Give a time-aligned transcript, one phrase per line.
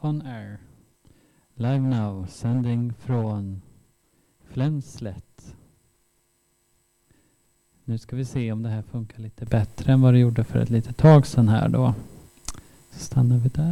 [0.00, 0.58] on air.
[1.54, 3.62] Live now, sändning från
[4.44, 5.54] Flenslet.
[7.84, 10.58] Nu ska vi se om det här funkar lite bättre än vad det gjorde för
[10.58, 11.94] ett litet tag sedan här då.
[12.90, 13.64] Så stannar vi där.